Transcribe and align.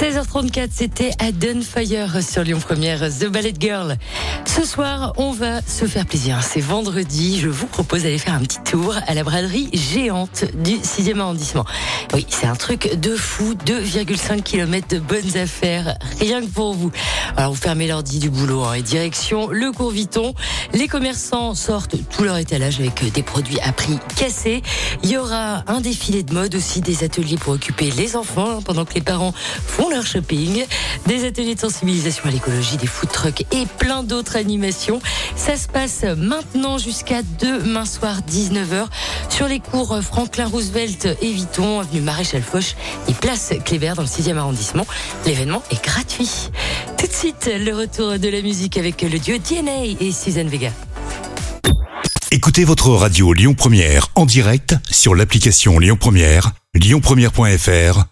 16h34, 0.00 0.68
c'était 0.72 1.10
à 1.18 1.26
Fire 1.62 2.22
sur 2.22 2.42
Lyon 2.42 2.58
Première, 2.60 3.00
The 3.10 3.26
Ballet 3.26 3.52
Girl. 3.58 3.96
Ce 4.46 4.64
soir, 4.64 5.12
on 5.16 5.32
va 5.32 5.60
se 5.62 5.84
faire 5.84 6.06
plaisir. 6.06 6.42
C'est 6.42 6.60
vendredi. 6.60 7.38
Je 7.38 7.48
vous 7.48 7.66
propose 7.66 8.02
d'aller 8.02 8.18
faire 8.18 8.34
un 8.34 8.40
petit 8.40 8.60
tour 8.64 8.96
à 9.06 9.14
la 9.14 9.22
braderie 9.22 9.68
géante 9.72 10.46
du 10.54 10.76
6e 10.76 11.20
arrondissement. 11.20 11.64
Oui, 12.14 12.26
c'est 12.28 12.46
un 12.46 12.56
truc 12.56 12.98
de 12.98 13.14
fou. 13.14 13.54
2,5 13.66 14.42
km 14.42 14.88
de 14.88 14.98
bonnes 14.98 15.36
affaires. 15.36 15.96
Rien 16.18 16.40
que 16.40 16.46
pour 16.46 16.74
vous. 16.74 16.90
Alors, 17.36 17.52
vous 17.52 17.60
fermez 17.60 17.86
l'ordi 17.86 18.18
du 18.18 18.30
boulot 18.30 18.64
hein, 18.64 18.74
et 18.74 18.82
direction 18.82 19.48
le 19.48 19.72
cours 19.72 19.90
Viton. 19.90 20.34
Les 20.72 20.88
commerçants 20.88 21.54
sortent 21.54 21.96
tout 22.10 22.24
leur 22.24 22.38
étalage 22.38 22.80
avec 22.80 23.12
des 23.12 23.22
produits 23.22 23.60
à 23.60 23.72
prix 23.72 23.98
cassés. 24.16 24.62
Il 25.02 25.10
y 25.10 25.16
aura 25.16 25.64
un 25.66 25.80
défilé 25.80 26.22
de 26.22 26.32
mode 26.32 26.54
aussi, 26.54 26.80
des 26.80 27.04
ateliers 27.04 27.36
pour 27.36 27.54
occuper 27.54 27.90
les 27.90 28.16
enfants 28.16 28.58
hein, 28.58 28.62
pendant 28.64 28.84
que 28.84 28.94
les 28.94 29.00
parents 29.00 29.32
font 29.66 29.81
leur 29.90 30.06
shopping, 30.06 30.64
des 31.06 31.26
ateliers 31.26 31.54
de 31.54 31.60
sensibilisation 31.60 32.24
à 32.26 32.30
l'écologie, 32.30 32.76
des 32.76 32.86
food 32.86 33.10
trucks 33.10 33.44
et 33.52 33.66
plein 33.78 34.02
d'autres 34.02 34.36
animations. 34.36 35.00
Ça 35.36 35.56
se 35.56 35.68
passe 35.68 36.04
maintenant 36.16 36.78
jusqu'à 36.78 37.22
demain 37.40 37.84
soir 37.84 38.20
19h 38.30 38.86
sur 39.28 39.48
les 39.48 39.60
cours 39.60 40.00
Franklin 40.02 40.46
Roosevelt 40.46 41.08
et 41.20 41.32
Viton, 41.32 41.80
avenue 41.80 42.00
Maréchal 42.00 42.42
Foch 42.42 42.76
et 43.08 43.14
place 43.14 43.52
Kléber 43.64 43.92
dans 43.96 44.02
le 44.02 44.08
6e 44.08 44.36
arrondissement. 44.36 44.86
L'événement 45.26 45.62
est 45.70 45.82
gratuit. 45.82 46.30
Tout 46.98 47.06
de 47.06 47.12
suite, 47.12 47.50
le 47.58 47.74
retour 47.74 48.18
de 48.18 48.28
la 48.28 48.42
musique 48.42 48.76
avec 48.76 49.02
le 49.02 49.18
duo 49.18 49.38
DNA 49.38 49.96
et 50.00 50.12
Suzanne 50.12 50.48
Vega. 50.48 50.70
Écoutez 52.30 52.64
votre 52.64 52.88
radio 52.88 53.32
Lyon 53.34 53.54
Première 53.54 54.08
en 54.14 54.24
direct 54.24 54.74
sur 54.90 55.14
l'application 55.14 55.78
Lyon 55.78 55.98
Première, 56.00 56.52
lyonpremière.fr 56.74 58.11